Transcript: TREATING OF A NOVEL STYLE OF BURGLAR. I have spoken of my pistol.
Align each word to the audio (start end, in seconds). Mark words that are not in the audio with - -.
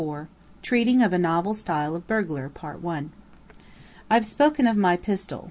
TREATING 0.63 1.03
OF 1.03 1.13
A 1.13 1.19
NOVEL 1.19 1.53
STYLE 1.53 1.93
OF 1.95 2.07
BURGLAR. 2.07 2.49
I 4.09 4.13
have 4.15 4.25
spoken 4.25 4.65
of 4.65 4.75
my 4.75 4.97
pistol. 4.97 5.39